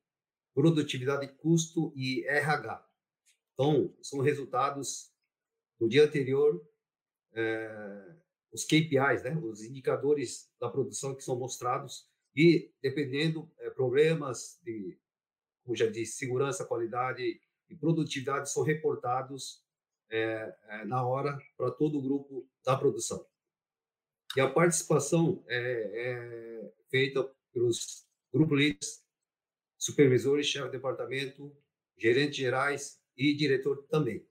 produtividade, 0.52 1.26
custo 1.38 1.90
e 1.96 2.22
RH. 2.26 2.86
Então, 3.54 3.96
são 4.02 4.20
resultados 4.20 5.10
do 5.78 5.88
dia 5.88 6.04
anterior, 6.04 6.62
é, 7.32 8.16
os 8.52 8.62
KPIs, 8.64 9.22
né, 9.24 9.34
os 9.42 9.62
indicadores 9.62 10.52
da 10.60 10.68
produção 10.68 11.14
que 11.14 11.24
são 11.24 11.38
mostrados 11.38 12.06
e, 12.36 12.70
dependendo, 12.82 13.50
é, 13.60 13.70
problemas 13.70 14.60
de 14.62 15.00
como 15.62 15.74
já 15.74 15.86
disse, 15.86 16.18
segurança, 16.18 16.66
qualidade 16.66 17.40
e 17.70 17.76
produtividade 17.76 18.50
são 18.52 18.62
reportados 18.62 19.62
é, 20.10 20.54
é, 20.68 20.84
na 20.84 21.06
hora 21.06 21.38
para 21.56 21.70
todo 21.70 21.98
o 21.98 22.02
grupo 22.02 22.48
da 22.64 22.76
produção. 22.76 23.24
E 24.36 24.40
a 24.40 24.50
participação 24.50 25.42
é, 25.48 25.58
é 25.58 26.72
feita 26.90 27.28
pelos 27.52 28.06
grupos 28.32 28.58
líderes, 28.58 29.04
supervisores, 29.78 30.46
chefe 30.46 30.66
de 30.66 30.72
departamento, 30.72 31.56
gerentes 31.96 32.36
gerais 32.36 33.00
e 33.16 33.34
diretor 33.34 33.86
também. 33.88 34.26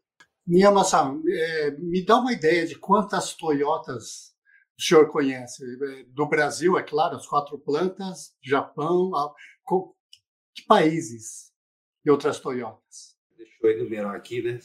Niyama-san, 0.45 1.21
é, 1.27 1.71
me 1.71 2.03
dá 2.03 2.17
uma 2.17 2.33
ideia 2.33 2.65
de 2.65 2.75
quantas 2.75 3.33
Toyotas 3.33 4.35
o 4.77 4.81
senhor 4.81 5.11
conhece? 5.11 5.63
É, 5.63 6.03
do 6.05 6.25
Brasil, 6.25 6.77
é 6.77 6.83
claro, 6.83 7.17
as 7.17 7.27
quatro 7.27 7.59
plantas, 7.59 8.33
Japão, 8.41 9.11
que 10.55 10.63
países 10.65 11.53
e 12.05 12.09
outras 12.09 12.39
Toyotas? 12.39 13.18
Deixa 13.61 13.77
eu 13.77 13.81
enumerar 13.81 14.15
aqui, 14.15 14.41
né? 14.41 14.59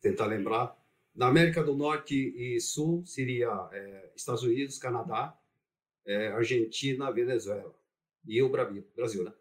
Tentar 0.00 0.26
lembrar. 0.26 0.76
Na 1.14 1.28
América 1.28 1.62
do 1.64 1.74
Norte 1.74 2.14
e 2.14 2.60
Sul 2.60 3.04
seria 3.06 3.48
é, 3.72 4.12
Estados 4.14 4.42
Unidos, 4.42 4.78
Canadá, 4.78 5.36
é, 6.04 6.28
Argentina, 6.28 7.10
Venezuela 7.10 7.74
e 8.26 8.42
o 8.42 8.48
Brasil, 8.48 9.24
né? 9.24 9.32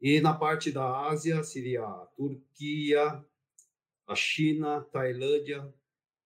E 0.00 0.20
na 0.20 0.34
parte 0.34 0.72
da 0.72 1.06
Ásia 1.08 1.44
seria 1.44 1.84
a 1.84 2.06
Turquia, 2.16 3.24
a 4.06 4.14
China, 4.16 4.80
Tailândia, 4.92 5.72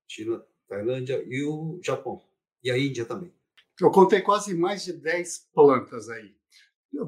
China, 0.09 0.42
Tailândia 0.66 1.23
e 1.28 1.45
o 1.45 1.78
Japão 1.83 2.23
e 2.64 2.71
a 2.71 2.78
Índia 2.78 3.04
também. 3.04 3.33
Eu 3.78 3.90
contei 3.90 4.23
quase 4.23 4.54
mais 4.54 4.85
de 4.85 4.95
10 4.95 5.50
plantas 5.52 6.09
aí. 6.09 6.35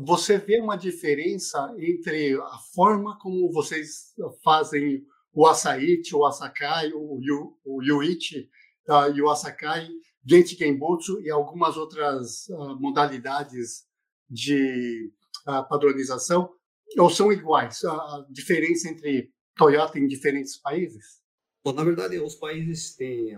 Você 0.05 0.39
vê 0.39 0.61
uma 0.61 0.77
diferença 0.77 1.75
entre 1.79 2.35
a 2.41 2.59
forma 2.75 3.19
como 3.19 3.53
vocês 3.53 4.15
fazem 4.43 5.05
o 5.33 5.47
açaí, 5.47 6.03
o 6.13 6.27
asakai, 6.27 6.91
o, 6.93 7.19
yu, 7.23 7.57
o 7.65 7.83
yuichi 7.83 8.51
uh, 8.89 9.15
e 9.15 9.23
o 9.23 9.31
asakai, 9.31 9.89
genchi 10.25 10.57
genbutsu 10.57 11.21
e 11.23 11.31
algumas 11.31 11.77
outras 11.77 12.49
uh, 12.49 12.79
modalidades 12.81 13.87
de 14.29 15.11
uh, 15.47 15.69
padronização, 15.69 16.51
ou 16.99 17.11
são 17.11 17.33
iguais? 17.33 17.85
A 17.85 18.27
diferença 18.31 18.89
entre 18.89 19.31
Toyota 19.57 19.99
em 19.99 20.07
diferentes 20.07 20.57
países? 20.57 21.23
Bom, 21.65 21.73
na 21.73 21.85
verdade, 21.85 22.19
os 22.19 22.35
países 22.35 22.95
têm 22.95 23.37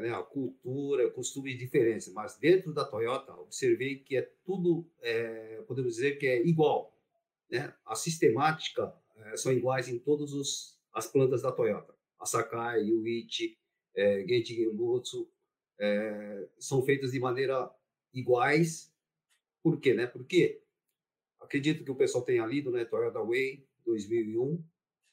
né, 0.00 0.10
a 0.12 0.22
cultura, 0.22 1.10
costumes 1.10 1.58
diferentes, 1.58 2.12
mas 2.12 2.36
dentro 2.38 2.72
da 2.72 2.84
Toyota, 2.84 3.32
observei 3.34 3.98
que 3.98 4.16
é 4.16 4.22
tudo, 4.44 4.86
é, 5.00 5.62
podemos 5.66 5.94
dizer 5.94 6.18
que 6.18 6.26
é 6.26 6.46
igual. 6.46 6.96
Né? 7.50 7.72
A 7.84 7.94
sistemática 7.94 8.94
é, 9.16 9.36
são 9.36 9.52
iguais 9.52 9.88
em 9.88 9.98
todas 9.98 10.78
as 10.92 11.06
plantas 11.06 11.42
da 11.42 11.52
Toyota. 11.52 11.94
A 12.18 12.26
Sakai, 12.26 12.82
Yuichi, 12.82 13.58
é, 13.94 14.26
Genchi 14.26 14.54
Genbutsu, 14.54 15.30
é, 15.78 16.48
são 16.58 16.82
feitas 16.82 17.12
de 17.12 17.20
maneira 17.20 17.70
iguais. 18.12 18.92
Por 19.62 19.78
quê? 19.80 19.94
Né? 19.94 20.06
Porque 20.06 20.62
acredito 21.40 21.84
que 21.84 21.90
o 21.90 21.96
pessoal 21.96 22.24
tenha 22.24 22.46
lido, 22.46 22.70
né, 22.70 22.84
Toyota 22.84 23.22
Way 23.22 23.66
2001, 23.84 24.62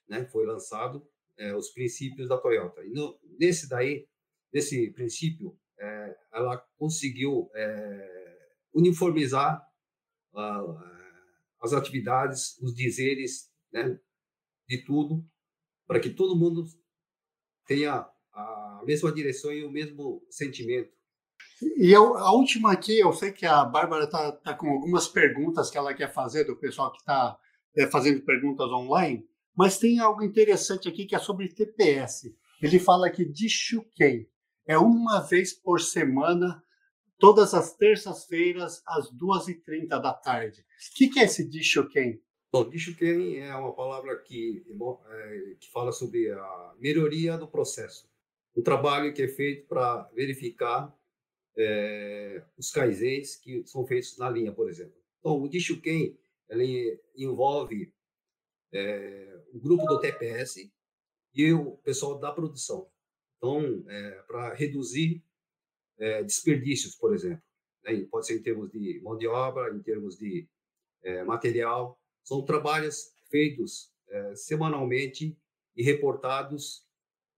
né, 0.07 0.25
foi 0.25 0.45
lançado 0.45 1.07
é, 1.37 1.55
os 1.55 1.69
princípios 1.69 2.29
da 2.29 2.37
Toyota. 2.37 2.83
E 2.83 2.89
no, 2.89 3.19
nesse 3.39 3.67
daí 3.69 4.07
desse 4.53 4.91
princípio, 4.91 5.57
é, 5.79 6.15
ela 6.31 6.57
conseguiu 6.77 7.49
é, 7.55 8.47
uniformizar 8.73 9.61
as 11.61 11.73
atividades, 11.73 12.57
os 12.59 12.73
dizeres, 12.73 13.51
né, 13.71 13.99
de 14.67 14.83
tudo, 14.83 15.23
para 15.85 15.99
que 15.99 16.09
todo 16.09 16.35
mundo 16.35 16.65
tenha 17.65 18.07
a 18.33 18.81
mesma 18.85 19.11
direção 19.11 19.51
e 19.51 19.63
o 19.63 19.71
mesmo 19.71 20.25
sentimento. 20.29 20.91
E 21.77 21.91
eu, 21.91 22.17
a 22.17 22.33
última 22.33 22.71
aqui, 22.71 22.99
eu 22.99 23.13
sei 23.13 23.31
que 23.31 23.45
a 23.45 23.63
Bárbara 23.63 24.05
está 24.05 24.31
tá 24.31 24.53
com 24.55 24.67
algumas 24.69 25.07
perguntas 25.07 25.69
que 25.69 25.77
ela 25.77 25.93
quer 25.93 26.11
fazer 26.11 26.45
do 26.45 26.57
pessoal 26.57 26.91
que 26.91 26.99
está 26.99 27.37
é, 27.75 27.87
fazendo 27.87 28.21
perguntas 28.23 28.67
online, 28.71 29.25
mas 29.55 29.77
tem 29.77 29.99
algo 29.99 30.23
interessante 30.23 30.89
aqui 30.89 31.05
que 31.05 31.15
é 31.15 31.19
sobre 31.19 31.53
TPS. 31.53 32.33
Ele 32.61 32.79
fala 32.79 33.07
aqui 33.07 33.23
de 33.23 33.47
Shuken 33.47 34.27
é 34.65 34.77
uma 34.77 35.19
vez 35.21 35.53
por 35.53 35.81
semana, 35.81 36.63
todas 37.17 37.53
as 37.53 37.75
terças-feiras, 37.75 38.81
às 38.85 39.11
2h30 39.11 39.87
da 39.87 40.13
tarde. 40.13 40.61
O 40.61 40.95
que, 40.95 41.09
que 41.09 41.19
é 41.19 41.23
esse 41.23 41.47
Dishoken? 41.47 42.21
Bom, 42.51 42.69
Dishoken 42.69 43.39
é 43.39 43.55
uma 43.55 43.73
palavra 43.73 44.15
que, 44.21 44.63
é, 45.09 45.55
que 45.59 45.71
fala 45.71 45.91
sobre 45.91 46.31
a 46.31 46.73
melhoria 46.77 47.37
do 47.37 47.47
processo. 47.47 48.07
Um 48.55 48.61
trabalho 48.61 49.13
que 49.13 49.23
é 49.23 49.27
feito 49.27 49.67
para 49.67 50.03
verificar 50.13 50.95
é, 51.57 52.43
os 52.57 52.71
kaizens 52.71 53.35
que 53.35 53.65
são 53.65 53.85
feitos 53.85 54.17
na 54.17 54.29
linha, 54.29 54.51
por 54.51 54.69
exemplo. 54.69 54.93
Então, 55.19 55.41
o 55.41 55.49
Dishoken 55.49 56.17
ele 56.49 57.01
envolve 57.15 57.91
é, 58.71 59.41
o 59.53 59.59
grupo 59.59 59.85
do 59.85 59.99
TPS 59.99 60.71
e 61.33 61.53
o 61.53 61.77
pessoal 61.77 62.19
da 62.19 62.31
produção. 62.31 62.87
Então, 63.43 63.83
é, 63.89 64.11
para 64.25 64.53
reduzir 64.53 65.21
é, 65.99 66.23
desperdícios, 66.23 66.95
por 66.95 67.13
exemplo, 67.13 67.43
né? 67.83 68.07
pode 68.09 68.25
ser 68.25 68.39
em 68.39 68.41
termos 68.41 68.71
de 68.71 69.01
mão 69.03 69.17
de 69.17 69.27
obra, 69.27 69.75
em 69.75 69.81
termos 69.81 70.15
de 70.15 70.47
é, 71.03 71.25
material, 71.25 71.99
são 72.23 72.45
trabalhos 72.45 73.13
feitos 73.29 73.91
é, 74.07 74.33
semanalmente 74.37 75.37
e 75.75 75.83
reportados 75.83 76.87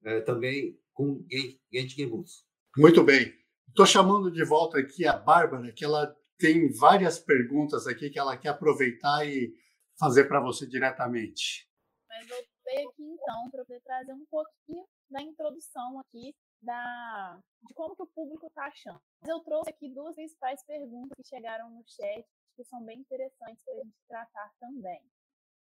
é, 0.04 0.22
também 0.22 0.80
com 0.94 1.26
Gente 1.74 1.96
Genbus. 1.96 2.46
Muito 2.78 3.04
bem. 3.04 3.34
Estou 3.68 3.88
chamando 3.88 4.30
de 4.30 4.46
volta 4.46 4.78
aqui 4.78 5.08
a 5.08 5.18
Bárbara, 5.18 5.72
que 5.72 5.84
ela 5.84 6.16
tem 6.38 6.72
várias 6.72 7.18
perguntas 7.18 7.88
aqui 7.88 8.12
que 8.12 8.20
ela 8.20 8.38
quer 8.38 8.50
aproveitar 8.50 9.28
e 9.28 9.52
fazer 10.00 10.26
para 10.26 10.40
você 10.40 10.68
diretamente. 10.68 11.68
Mas 12.08 12.30
eu 12.30 12.46
veio 12.64 12.90
aqui 12.90 13.02
então 13.02 13.50
para 13.50 13.66
poder 13.66 13.82
trazer 13.82 14.14
um 14.14 14.26
pouquinho 14.30 14.86
da 15.10 15.22
introdução 15.22 16.00
aqui 16.00 16.36
da, 16.62 17.40
de 17.64 17.74
como 17.74 17.96
que 17.96 18.04
o 18.04 18.08
público 18.08 18.48
está 18.48 18.66
achando. 18.66 19.02
Eu 19.28 19.40
trouxe 19.42 19.70
aqui 19.70 19.90
duas 19.90 20.16
principais 20.16 20.64
perguntas 20.64 21.16
que 21.16 21.28
chegaram 21.28 21.70
no 21.70 21.84
chat, 21.86 22.26
que 22.56 22.64
são 22.64 22.84
bem 22.84 23.00
interessantes 23.00 23.64
para 23.64 23.74
a 23.74 23.78
gente 23.78 23.96
tratar 24.08 24.52
também. 24.60 25.02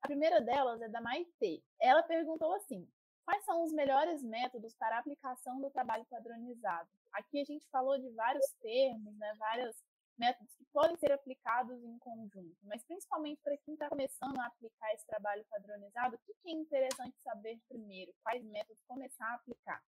A 0.03 0.07
primeira 0.07 0.41
delas 0.41 0.81
é 0.83 0.89
da 0.89 1.01
Maite. 1.01 1.63
Ela 1.81 2.03
perguntou 2.03 2.53
assim: 2.55 2.89
quais 3.25 3.45
são 3.45 3.63
os 3.63 3.73
melhores 3.73 4.23
métodos 4.23 4.75
para 4.75 4.97
a 4.97 4.99
aplicação 4.99 5.61
do 5.61 5.71
trabalho 5.71 6.05
padronizado? 6.07 6.89
Aqui 7.13 7.41
a 7.41 7.45
gente 7.45 7.69
falou 7.71 7.99
de 7.99 8.11
vários 8.11 8.47
termos, 8.61 9.17
né, 9.17 9.35
várias 9.39 9.77
métodos 10.19 10.55
que 10.55 10.65
podem 10.73 10.97
ser 10.97 11.13
aplicados 11.13 11.83
em 11.83 11.99
conjunto, 11.99 12.57
mas 12.63 12.83
principalmente 12.85 13.41
para 13.43 13.57
quem 13.59 13.75
está 13.75 13.89
começando 13.89 14.39
a 14.39 14.47
aplicar 14.47 14.95
esse 14.95 15.07
trabalho 15.07 15.45
padronizado, 15.51 16.17
o 16.17 16.35
que 16.43 16.49
é 16.49 16.53
interessante 16.53 17.17
saber 17.23 17.59
primeiro? 17.69 18.13
Quais 18.23 18.45
métodos 18.45 18.83
começar 18.87 19.27
a 19.27 19.35
aplicar? 19.35 19.83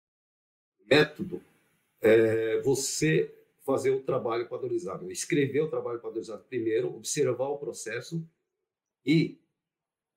Método 0.81 1.43
é 2.01 2.61
você 2.63 3.33
fazer 3.65 3.91
o 3.91 4.03
trabalho 4.03 4.49
padronizado, 4.49 5.11
escrever 5.11 5.61
o 5.61 5.71
trabalho 5.71 6.01
padronizado 6.01 6.45
primeiro, 6.45 6.95
observar 6.97 7.49
o 7.49 7.59
processo 7.59 8.29
e, 9.07 9.41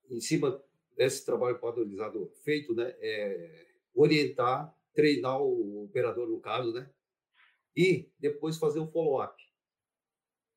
em 0.09 0.19
cima 0.19 0.63
desse 0.95 1.23
trabalho 1.25 1.59
padronizado 1.59 2.31
feito, 2.43 2.73
né, 2.73 2.95
é 2.99 3.67
orientar, 3.93 4.75
treinar 4.93 5.39
o 5.41 5.83
operador 5.83 6.27
no 6.27 6.39
caso, 6.39 6.73
né, 6.73 6.89
e 7.75 8.09
depois 8.17 8.57
fazer 8.57 8.79
o 8.79 8.87
follow-up 8.87 9.44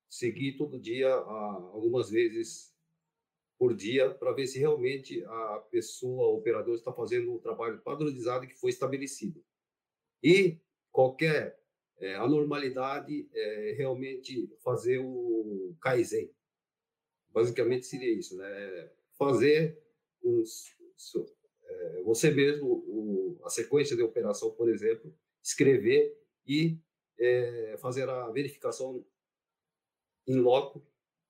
seguir 0.09 0.57
todo 0.57 0.81
dia, 0.81 1.13
algumas 1.13 2.11
vezes 2.11 2.75
por 3.59 3.75
dia, 3.75 4.11
para 4.11 4.33
ver 4.33 4.47
se 4.47 4.59
realmente 4.59 5.25
a 5.25 5.67
pessoa, 5.71 6.29
o 6.29 6.37
operador, 6.37 6.75
está 6.75 6.93
fazendo 6.93 7.35
o 7.35 7.41
trabalho 7.41 7.81
padronizado 7.81 8.47
que 8.47 8.55
foi 8.55 8.71
estabelecido. 8.71 9.45
E 10.23 10.59
qualquer 10.93 11.61
é, 11.99 12.15
anormalidade, 12.15 13.29
é, 13.33 13.75
realmente 13.77 14.49
fazer 14.63 14.99
o 14.99 15.77
Kaizen. 15.81 16.31
Basicamente 17.31 17.87
seria 17.87 18.13
isso, 18.13 18.37
né? 18.37 18.91
Fazer 19.19 19.79
um, 20.23 20.43
é, 21.65 22.03
você 22.03 22.31
mesmo 22.31 22.67
o, 22.67 23.41
a 23.45 23.51
sequência 23.51 23.97
de 23.97 24.03
operação, 24.03 24.53
por 24.53 24.69
exemplo, 24.69 25.13
escrever 25.43 26.17
e 26.47 26.79
é, 27.19 27.77
fazer 27.79 28.09
a 28.09 28.31
verificação 28.31 29.05
em 30.29 30.37
loco 30.37 30.87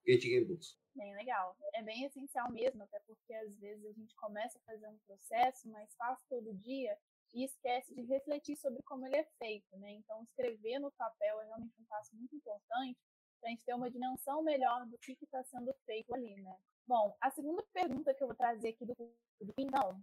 Getting 0.06 0.44
Books. 0.44 0.76
Bem 0.94 1.14
legal. 1.14 1.56
É 1.74 1.82
bem 1.82 2.04
essencial 2.04 2.50
mesmo, 2.50 2.82
até 2.82 2.98
porque 3.00 3.32
às 3.32 3.56
vezes 3.58 3.84
a 3.84 3.92
gente 3.92 4.14
começa 4.16 4.58
a 4.58 4.62
fazer 4.62 4.88
um 4.88 4.98
processo, 5.06 5.68
mas 5.68 5.94
faz 5.94 6.18
todo 6.28 6.52
dia 6.54 6.98
e 7.32 7.44
esquece 7.44 7.94
de 7.94 8.02
refletir 8.02 8.56
sobre 8.56 8.82
como 8.82 9.06
ele 9.06 9.16
é 9.16 9.24
feito, 9.38 9.76
né? 9.76 9.92
Então, 9.92 10.22
escrever 10.24 10.78
no 10.78 10.90
papel 10.92 11.40
é 11.40 11.44
realmente 11.44 11.80
um 11.80 11.84
passo 11.84 12.16
muito 12.16 12.34
importante 12.34 12.98
para 13.40 13.48
a 13.48 13.50
gente 13.50 13.64
ter 13.64 13.74
uma 13.74 13.90
dimensão 13.90 14.42
melhor 14.42 14.86
do 14.86 14.98
que 14.98 15.16
está 15.22 15.44
sendo 15.44 15.72
feito 15.86 16.12
ali, 16.14 16.34
né? 16.42 16.56
Bom, 16.86 17.16
a 17.20 17.30
segunda 17.30 17.62
pergunta 17.72 18.14
que 18.14 18.22
eu 18.22 18.28
vou 18.28 18.36
trazer 18.36 18.70
aqui 18.70 18.84
do 18.84 18.96
público, 18.96 19.60
então, 19.60 20.02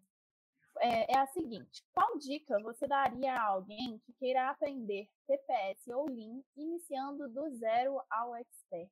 é, 0.79 1.13
é, 1.13 1.17
a 1.17 1.27
seguinte: 1.27 1.83
qual 1.93 2.17
dica 2.17 2.59
você 2.61 2.87
daria 2.87 3.33
a 3.33 3.47
alguém 3.47 3.99
que 4.05 4.13
queira 4.13 4.49
aprender 4.49 5.07
TPS 5.27 5.87
ou 5.87 6.09
Lean 6.09 6.41
iniciando 6.55 7.29
do 7.29 7.49
zero 7.57 7.99
ao 8.09 8.35
expert? 8.35 8.89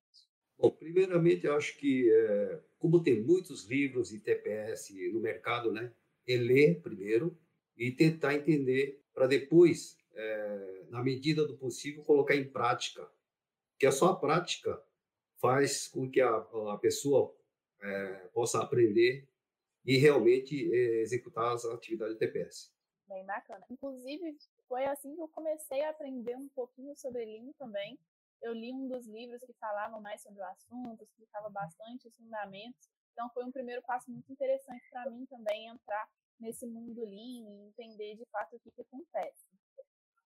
Bom, 0.58 0.70
primeiramente, 0.70 1.46
eu 1.46 1.56
acho 1.56 1.78
que, 1.78 2.12
é, 2.12 2.62
como 2.78 3.04
tem 3.04 3.22
muitos 3.22 3.66
livros 3.66 4.10
de 4.10 4.20
TPS 4.20 4.94
no 5.12 5.20
mercado, 5.20 5.72
né, 5.72 5.92
é 6.28 6.38
ler 6.38 6.82
primeiro, 6.82 7.38
e 7.76 7.92
tentar 7.92 8.36
entender 8.36 9.04
para 9.14 9.28
depois, 9.28 9.98
é, 10.14 10.86
na 10.90 11.04
medida 11.04 11.46
do 11.46 11.58
possível, 11.58 12.04
colocar 12.04 12.36
em 12.36 12.48
prática. 12.48 13.10
Que 13.80 13.86
a 13.86 13.92
sua 13.92 14.16
prática 14.16 14.82
faz 15.42 15.88
com 15.88 16.10
que 16.10 16.22
a, 16.22 16.36
a 16.72 16.78
pessoa 16.78 17.36
é, 17.82 18.14
possa 18.34 18.62
aprender 18.62 19.28
e 19.86 19.98
realmente 19.98 20.56
é, 20.74 21.02
executar 21.02 21.54
as 21.54 21.66
atividades 21.66 22.16
do 22.16 22.20
TPS. 22.20 22.72
Bem 23.08 23.26
bacana. 23.26 23.66
Inclusive, 23.70 24.38
foi 24.68 24.86
assim 24.86 25.14
que 25.16 25.22
eu 25.22 25.28
comecei 25.28 25.82
a 25.84 25.90
aprender 25.90 26.36
um 26.36 26.48
pouquinho 26.50 26.96
sobre 26.96 27.26
Lean 27.26 27.52
também. 27.58 28.00
Eu 28.42 28.54
li 28.54 28.74
um 28.74 28.88
dos 28.88 29.06
livros 29.08 29.42
que 29.44 29.54
falavam 29.54 30.02
mais 30.02 30.22
sobre 30.22 30.42
o 30.42 30.46
assunto, 30.46 31.04
explicava 31.04 31.50
bastante 31.50 32.08
os 32.08 32.16
fundamentos. 32.16 32.90
Então, 33.12 33.30
foi 33.30 33.44
um 33.44 33.52
primeiro 33.52 33.82
passo 33.84 34.10
muito 34.10 34.32
interessante 34.32 34.90
para 34.90 35.10
mim 35.10 35.26
também 35.26 35.68
entrar 35.68 36.10
nesse 36.40 36.66
mundo 36.66 37.04
Lean 37.04 37.50
e 37.50 37.68
entender 37.68 38.16
de 38.16 38.26
fato 38.32 38.56
o 38.56 38.60
que, 38.60 38.72
que 38.72 38.82
acontece. 38.82 39.46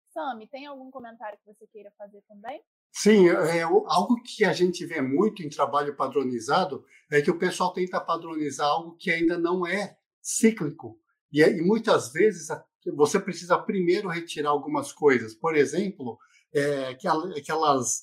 Sami, 0.08 0.46
tem 0.48 0.64
algum 0.66 0.90
comentário 0.90 1.38
que 1.38 1.44
você 1.44 1.66
queira 1.66 1.90
fazer 1.98 2.22
também? 2.22 2.62
Sim, 2.98 3.28
é, 3.28 3.60
algo 3.60 4.22
que 4.22 4.42
a 4.42 4.54
gente 4.54 4.86
vê 4.86 5.02
muito 5.02 5.42
em 5.42 5.50
trabalho 5.50 5.94
padronizado 5.94 6.82
é 7.10 7.20
que 7.20 7.30
o 7.30 7.38
pessoal 7.38 7.70
tenta 7.70 8.00
padronizar 8.00 8.66
algo 8.66 8.96
que 8.96 9.10
ainda 9.10 9.38
não 9.38 9.66
é 9.66 9.98
cíclico. 10.22 10.98
E, 11.30 11.42
e 11.42 11.60
muitas 11.60 12.10
vezes 12.10 12.48
você 12.94 13.20
precisa 13.20 13.58
primeiro 13.58 14.08
retirar 14.08 14.48
algumas 14.48 14.94
coisas. 14.94 15.34
Por 15.34 15.54
exemplo, 15.54 16.18
é, 16.54 16.96
aquelas 17.36 18.02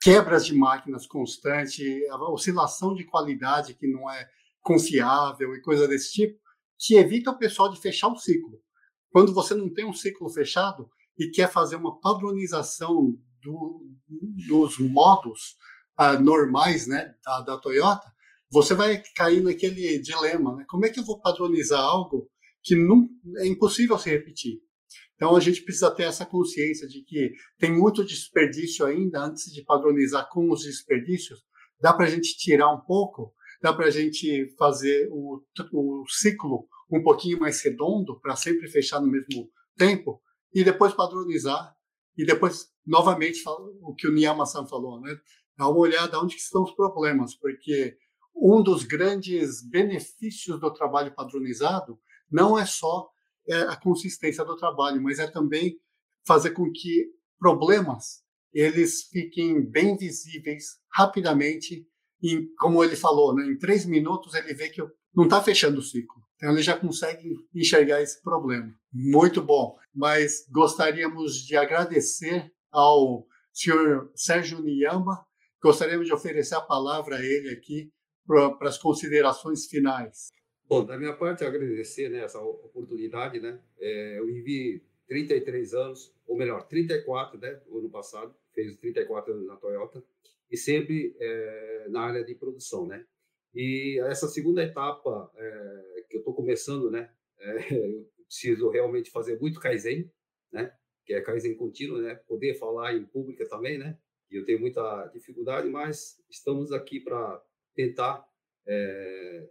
quebras 0.00 0.46
de 0.46 0.54
máquinas 0.54 1.06
constantes, 1.06 1.78
oscilação 2.30 2.94
de 2.94 3.04
qualidade 3.04 3.74
que 3.74 3.86
não 3.86 4.10
é 4.10 4.26
confiável 4.62 5.54
e 5.54 5.60
coisa 5.60 5.86
desse 5.86 6.12
tipo, 6.12 6.40
que 6.78 6.94
evita 6.94 7.32
o 7.32 7.38
pessoal 7.38 7.70
de 7.70 7.78
fechar 7.78 8.08
o 8.08 8.16
ciclo. 8.16 8.62
Quando 9.10 9.34
você 9.34 9.54
não 9.54 9.70
tem 9.70 9.84
um 9.84 9.92
ciclo 9.92 10.30
fechado 10.30 10.88
e 11.18 11.28
quer 11.28 11.52
fazer 11.52 11.76
uma 11.76 12.00
padronização 12.00 13.14
do, 13.46 13.80
dos 14.48 14.78
modos 14.78 15.56
uh, 15.98 16.20
normais 16.20 16.86
né, 16.86 17.14
da, 17.24 17.40
da, 17.42 17.58
Toyota, 17.58 18.06
você 18.50 18.74
vai 18.74 19.02
cair 19.14 19.42
naquele 19.42 20.00
dilema. 20.00 20.56
Né? 20.56 20.64
Como 20.68 20.84
é 20.84 20.90
que 20.90 20.98
eu 20.98 21.04
vou 21.04 21.20
padronizar 21.20 21.80
algo 21.80 22.28
que 22.62 22.74
não, 22.74 23.08
é 23.38 23.46
impossível 23.46 23.98
se 23.98 24.10
repetir? 24.10 24.60
Então 25.14 25.34
a 25.34 25.40
gente 25.40 25.62
precisa 25.62 25.90
ter 25.90 26.02
essa 26.02 26.26
consciência 26.26 26.86
de 26.86 27.02
que 27.02 27.32
tem 27.58 27.72
muito 27.72 28.04
desperdício 28.04 28.84
ainda 28.84 29.24
antes 29.24 29.50
de 29.52 29.64
padronizar 29.64 30.28
com 30.30 30.50
os 30.50 30.62
desperdícios. 30.62 31.40
Dá 31.80 31.92
para 31.92 32.06
a 32.06 32.10
gente 32.10 32.36
tirar 32.36 32.70
um 32.72 32.80
pouco, 32.80 33.32
dá 33.62 33.72
para 33.72 33.86
a 33.86 33.90
gente 33.90 34.54
fazer 34.58 35.08
o, 35.10 35.40
o 35.72 36.04
ciclo 36.08 36.68
um 36.90 37.02
pouquinho 37.02 37.38
mais 37.38 37.62
redondo 37.62 38.20
para 38.20 38.36
sempre 38.36 38.68
fechar 38.68 39.00
no 39.00 39.10
mesmo 39.10 39.50
tempo 39.76 40.20
e 40.54 40.62
depois 40.62 40.92
padronizar 40.92 41.74
e 42.16 42.24
depois 42.24 42.66
novamente 42.86 43.42
o 43.82 43.94
que 43.94 44.06
o 44.06 44.12
Niyama-san 44.12 44.66
falou, 44.66 45.00
né? 45.00 45.18
Dá 45.56 45.68
uma 45.68 45.78
olhada 45.78 46.20
onde 46.20 46.36
estão 46.36 46.62
os 46.62 46.72
problemas, 46.72 47.34
porque 47.34 47.96
um 48.34 48.62
dos 48.62 48.84
grandes 48.84 49.66
benefícios 49.66 50.60
do 50.60 50.72
trabalho 50.72 51.14
padronizado 51.14 51.98
não 52.30 52.58
é 52.58 52.66
só 52.66 53.08
é, 53.48 53.62
a 53.62 53.76
consistência 53.76 54.44
do 54.44 54.56
trabalho, 54.56 55.02
mas 55.02 55.18
é 55.18 55.26
também 55.26 55.78
fazer 56.26 56.50
com 56.50 56.70
que 56.70 57.10
problemas 57.38 58.24
eles 58.52 59.04
fiquem 59.04 59.64
bem 59.64 59.96
visíveis 59.96 60.78
rapidamente. 60.90 61.86
E, 62.22 62.48
como 62.58 62.82
ele 62.82 62.96
falou, 62.96 63.34
né, 63.34 63.46
em 63.46 63.58
três 63.58 63.84
minutos 63.84 64.34
ele 64.34 64.54
vê 64.54 64.70
que 64.70 64.82
não 65.14 65.24
está 65.24 65.42
fechando 65.42 65.78
o 65.78 65.82
ciclo. 65.82 66.22
Então 66.36 66.50
ele 66.50 66.62
já 66.62 66.76
consegue 66.76 67.34
enxergar 67.54 68.02
esse 68.02 68.22
problema. 68.22 68.74
Muito 68.92 69.42
bom. 69.42 69.76
Mas 69.94 70.46
gostaríamos 70.50 71.34
de 71.46 71.56
agradecer 71.56 72.50
ao 72.70 73.26
senhor 73.52 74.10
Sérgio 74.14 74.60
Niyama. 74.60 75.26
Gostaríamos 75.62 76.06
de 76.06 76.12
oferecer 76.12 76.54
a 76.54 76.60
palavra 76.60 77.16
a 77.16 77.24
ele 77.24 77.50
aqui 77.50 77.90
para 78.26 78.68
as 78.68 78.78
considerações 78.78 79.66
finais. 79.66 80.28
Bom, 80.68 80.84
da 80.84 80.98
minha 80.98 81.16
parte, 81.16 81.44
agradecer 81.44 82.08
né, 82.08 82.24
essa 82.24 82.40
oportunidade. 82.40 83.40
Né? 83.40 83.60
É, 83.78 84.18
eu 84.18 84.26
vivi 84.26 84.82
33 85.08 85.74
anos, 85.74 86.12
ou 86.26 86.36
melhor, 86.36 86.66
34, 86.66 87.38
né, 87.38 87.60
no 87.68 87.78
ano 87.78 87.88
passado, 87.88 88.34
fez 88.52 88.76
34 88.76 89.32
anos 89.32 89.46
na 89.46 89.56
Toyota, 89.56 90.02
e 90.50 90.56
sempre 90.56 91.16
é, 91.20 91.86
na 91.88 92.02
área 92.02 92.24
de 92.24 92.34
produção. 92.34 92.86
Né? 92.86 93.04
E 93.54 94.00
essa 94.06 94.26
segunda 94.26 94.62
etapa 94.62 95.30
é, 95.36 96.04
que 96.08 96.16
eu 96.16 96.20
estou 96.20 96.34
começando, 96.34 96.90
né, 96.90 97.10
é, 97.38 97.72
eu 97.74 98.10
preciso 98.26 98.68
realmente 98.70 99.10
fazer 99.10 99.38
muito 99.40 99.60
Kaizen, 99.60 100.10
né? 100.52 100.72
Que 101.06 101.14
é 101.14 101.20
Kaizen 101.20 101.54
contínuo, 101.54 101.98
né? 101.98 102.16
Poder 102.26 102.54
falar 102.54 102.94
em 102.94 103.04
pública 103.04 103.48
também, 103.48 103.78
né? 103.78 103.96
E 104.30 104.36
eu 104.36 104.44
tenho 104.44 104.60
muita 104.60 105.06
dificuldade, 105.06 105.68
mas 105.68 106.20
estamos 106.28 106.72
aqui 106.72 106.98
para 106.98 107.42
tentar 107.74 108.28
é, 108.66 109.48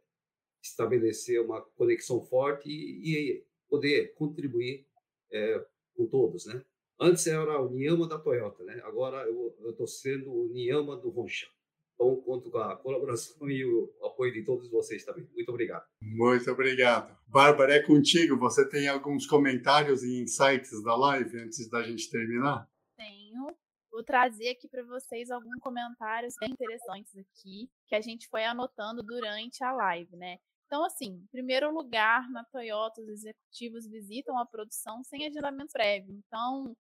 estabelecer 0.62 1.42
uma 1.42 1.62
conexão 1.62 2.22
forte 2.26 2.70
e, 2.70 3.16
e 3.16 3.46
poder 3.70 4.14
contribuir 4.16 4.86
é, 5.32 5.66
com 5.96 6.06
todos, 6.06 6.46
né? 6.46 6.64
Antes 7.00 7.26
era 7.28 7.62
o 7.62 7.70
Niyama 7.70 8.08
da 8.08 8.20
Toyota, 8.20 8.64
né? 8.64 8.82
Agora 8.84 9.26
eu 9.28 9.70
estou 9.70 9.88
sendo 9.88 10.32
o 10.32 10.48
Niyama 10.50 10.98
do 10.98 11.18
Honcha. 11.18 11.48
Então, 11.96 12.16
conto 12.22 12.52
com 12.52 12.58
a 12.58 12.76
colaboração 12.76 13.50
e 13.50 13.66
o 13.66 13.92
apoio 14.06 14.34
de 14.34 14.44
todos 14.44 14.70
vocês 14.70 15.04
também. 15.04 15.28
Muito 15.34 15.50
obrigado. 15.50 15.86
Muito 16.02 16.52
obrigado. 16.52 17.18
Bárbara, 17.26 17.76
é 17.76 17.82
contigo. 17.82 18.38
Você 18.38 18.68
tem 18.68 18.88
alguns 18.88 19.26
comentários 19.26 20.04
e 20.04 20.22
insights 20.22 20.84
da 20.84 20.96
live 20.96 21.40
antes 21.40 21.70
da 21.70 21.82
gente 21.84 22.10
terminar? 22.12 22.70
Tenho. 22.98 23.48
Vou 23.90 24.04
trazer 24.04 24.50
aqui 24.50 24.68
para 24.68 24.84
vocês 24.84 25.32
alguns 25.32 25.58
comentários 25.62 26.36
bem 26.40 26.52
interessantes 26.52 27.16
aqui 27.16 27.70
que 27.88 27.96
a 27.96 28.02
gente 28.02 28.28
foi 28.28 28.44
anotando 28.44 29.02
durante 29.02 29.64
a 29.64 29.72
live, 29.72 30.18
né? 30.18 30.38
Então, 30.66 30.84
assim, 30.84 31.14
em 31.24 31.28
primeiro 31.32 31.72
lugar, 31.74 32.30
na 32.30 32.44
Toyota, 32.44 33.02
os 33.02 33.08
executivos 33.08 33.88
visitam 33.88 34.38
a 34.38 34.46
produção 34.46 35.02
sem 35.04 35.26
agendamento 35.26 35.72
prévio. 35.72 36.14
Então, 36.28 36.76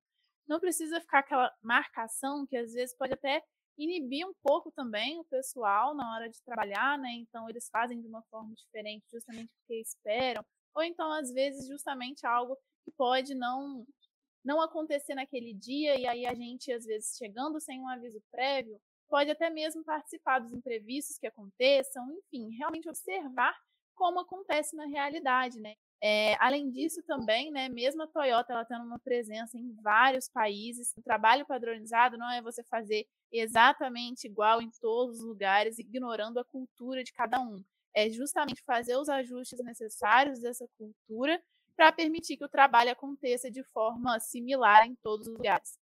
não 0.47 0.59
precisa 0.59 0.99
ficar 0.99 1.19
aquela 1.19 1.51
marcação 1.61 2.45
que 2.45 2.57
às 2.57 2.73
vezes 2.73 2.95
pode 2.97 3.13
até 3.13 3.41
inibir 3.77 4.27
um 4.27 4.33
pouco 4.43 4.71
também 4.71 5.19
o 5.19 5.25
pessoal 5.25 5.93
na 5.95 6.13
hora 6.15 6.29
de 6.29 6.41
trabalhar, 6.43 6.97
né? 6.97 7.11
Então 7.13 7.49
eles 7.49 7.69
fazem 7.69 8.01
de 8.01 8.07
uma 8.07 8.23
forma 8.29 8.53
diferente 8.55 9.05
justamente 9.11 9.51
porque 9.59 9.81
esperam, 9.81 10.43
ou 10.73 10.83
então 10.83 11.11
às 11.11 11.31
vezes 11.31 11.67
justamente 11.67 12.25
algo 12.25 12.57
que 12.83 12.91
pode 12.91 13.35
não 13.35 13.85
não 14.43 14.61
acontecer 14.61 15.15
naquele 15.15 15.53
dia 15.53 15.99
e 15.99 16.05
aí 16.07 16.25
a 16.25 16.33
gente 16.35 16.71
às 16.71 16.85
vezes 16.85 17.17
chegando 17.17 17.59
sem 17.59 17.81
um 17.81 17.87
aviso 17.89 18.21
prévio 18.31 18.79
pode 19.09 19.31
até 19.31 19.49
mesmo 19.49 19.83
participar 19.83 20.39
dos 20.39 20.51
imprevistos 20.53 21.17
que 21.17 21.27
aconteçam, 21.27 22.05
enfim, 22.11 22.49
realmente 22.57 22.89
observar 22.89 23.55
como 23.95 24.19
acontece 24.19 24.75
na 24.75 24.85
realidade, 24.85 25.59
né? 25.59 25.73
É, 26.01 26.35
além 26.39 26.69
disso, 26.69 27.01
também, 27.03 27.49
né, 27.51 27.69
mesmo 27.69 28.03
a 28.03 28.07
Toyota 28.07 28.53
ela 28.53 28.65
tendo 28.65 28.83
uma 28.83 28.99
presença 28.99 29.57
em 29.57 29.73
vários 29.81 30.29
países, 30.29 30.93
o 30.97 31.01
trabalho 31.01 31.45
padronizado 31.45 32.17
não 32.17 32.29
é 32.29 32.41
você 32.41 32.63
fazer 32.63 33.07
exatamente 33.39 34.27
igual 34.27 34.61
em 34.61 34.69
todos 34.81 35.19
os 35.19 35.25
lugares, 35.25 35.79
ignorando 35.79 36.39
a 36.39 36.45
cultura 36.45 37.03
de 37.03 37.11
cada 37.11 37.39
um. 37.39 37.63
É 37.93 38.09
justamente 38.09 38.61
fazer 38.63 38.97
os 38.97 39.09
ajustes 39.09 39.59
necessários 39.63 40.39
dessa 40.39 40.67
cultura 40.77 41.41
para 41.75 41.91
permitir 41.91 42.37
que 42.37 42.45
o 42.45 42.49
trabalho 42.49 42.91
aconteça 42.91 43.51
de 43.51 43.63
forma 43.63 44.19
similar 44.19 44.85
em 44.87 44.95
todos 44.95 45.27
os 45.27 45.33
lugares. 45.33 45.77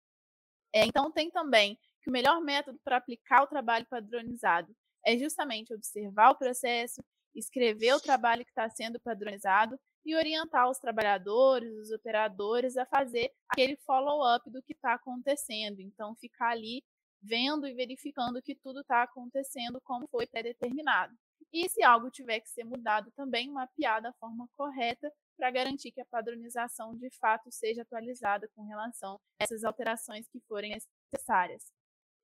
É, 0.73 0.85
então, 0.85 1.11
tem 1.11 1.31
também 1.31 1.77
que 2.01 2.09
o 2.09 2.13
melhor 2.13 2.39
método 2.41 2.79
para 2.83 2.97
aplicar 2.97 3.43
o 3.43 3.47
trabalho 3.47 3.85
padronizado 3.87 4.75
é 5.05 5.17
justamente 5.17 5.73
observar 5.73 6.31
o 6.31 6.35
processo, 6.35 7.03
escrever 7.33 7.93
o 7.93 7.99
trabalho 7.99 8.43
que 8.43 8.51
está 8.51 8.69
sendo 8.69 8.99
padronizado 8.99 9.79
e 10.05 10.15
orientar 10.15 10.69
os 10.69 10.79
trabalhadores, 10.79 11.71
os 11.77 11.91
operadores 11.91 12.77
a 12.77 12.85
fazer 12.85 13.31
aquele 13.49 13.75
follow-up 13.77 14.49
do 14.49 14.61
que 14.61 14.73
está 14.73 14.93
acontecendo. 14.93 15.79
Então, 15.81 16.15
ficar 16.15 16.51
ali 16.51 16.83
vendo 17.21 17.67
e 17.67 17.73
verificando 17.73 18.41
que 18.41 18.55
tudo 18.55 18.81
está 18.81 19.03
acontecendo 19.03 19.79
como 19.81 20.07
foi 20.07 20.25
pré-determinado. 20.27 21.15
E 21.51 21.67
se 21.67 21.83
algo 21.83 22.11
tiver 22.11 22.39
que 22.39 22.49
ser 22.49 22.63
mudado 22.63 23.11
também, 23.15 23.49
mapear 23.49 24.01
da 24.01 24.13
forma 24.13 24.47
correta 24.55 25.11
para 25.35 25.49
garantir 25.49 25.91
que 25.91 26.01
a 26.01 26.05
padronização 26.05 26.95
de 26.95 27.09
fato 27.17 27.51
seja 27.51 27.81
atualizada 27.81 28.47
com 28.55 28.63
relação 28.63 29.15
a 29.39 29.43
essas 29.43 29.63
alterações 29.63 30.27
que 30.27 30.39
forem 30.41 30.77
necessárias. 31.11 31.71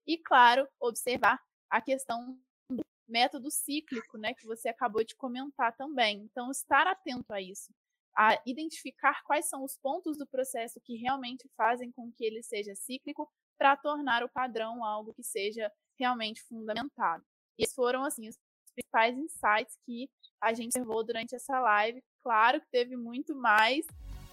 E, 0.05 0.17
claro, 0.17 0.67
observar 0.79 1.41
a 1.69 1.81
questão 1.81 2.37
do 2.69 2.85
método 3.07 3.49
cíclico, 3.49 4.17
né, 4.17 4.33
que 4.33 4.45
você 4.45 4.69
acabou 4.69 5.03
de 5.03 5.15
comentar 5.15 5.75
também. 5.75 6.21
Então, 6.23 6.51
estar 6.51 6.85
atento 6.85 7.33
a 7.33 7.41
isso, 7.41 7.73
a 8.15 8.39
identificar 8.45 9.23
quais 9.23 9.47
são 9.49 9.63
os 9.63 9.77
pontos 9.77 10.17
do 10.17 10.27
processo 10.27 10.79
que 10.81 10.95
realmente 10.97 11.49
fazem 11.57 11.91
com 11.91 12.11
que 12.11 12.23
ele 12.23 12.43
seja 12.43 12.75
cíclico, 12.75 13.27
para 13.57 13.75
tornar 13.75 14.23
o 14.23 14.29
padrão 14.29 14.83
algo 14.83 15.13
que 15.13 15.23
seja 15.23 15.71
realmente 15.99 16.41
fundamentado. 16.43 17.23
E 17.57 17.63
esses 17.63 17.75
foram 17.75 18.03
assim 18.03 18.27
os 18.27 18.37
principais 18.73 19.17
insights 19.17 19.77
que 19.85 20.09
a 20.41 20.53
gente 20.53 20.77
observou 20.77 21.03
durante 21.03 21.35
essa 21.35 21.59
live. 21.59 22.03
Claro 22.21 22.59
que 22.59 22.67
teve 22.71 22.97
muito 22.97 23.35
mais, 23.35 23.85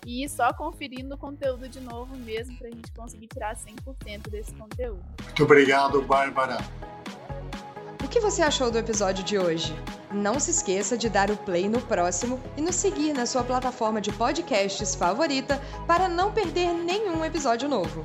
e 0.06 0.28
só 0.28 0.52
conferindo 0.52 1.14
o 1.14 1.18
conteúdo 1.18 1.68
de 1.68 1.80
novo 1.80 2.16
mesmo 2.16 2.56
para 2.58 2.68
a 2.68 2.70
gente 2.70 2.92
conseguir 2.92 3.28
tirar 3.28 3.54
100% 3.54 4.28
desse 4.30 4.52
conteúdo. 4.54 5.04
Muito 5.22 5.44
obrigado, 5.44 6.02
Bárbara. 6.02 6.58
O 8.04 8.08
que 8.08 8.20
você 8.20 8.42
achou 8.42 8.70
do 8.70 8.78
episódio 8.78 9.24
de 9.24 9.38
hoje? 9.38 9.72
Não 10.12 10.38
se 10.38 10.50
esqueça 10.50 10.98
de 10.98 11.08
dar 11.08 11.30
o 11.30 11.36
play 11.36 11.68
no 11.68 11.80
próximo 11.80 12.38
e 12.56 12.60
nos 12.60 12.74
seguir 12.74 13.12
na 13.12 13.24
sua 13.24 13.44
plataforma 13.44 14.00
de 14.00 14.12
podcasts 14.12 14.94
favorita 14.94 15.58
para 15.86 16.08
não 16.08 16.32
perder 16.32 16.74
nenhum 16.74 17.24
episódio 17.24 17.68
novo. 17.68 18.04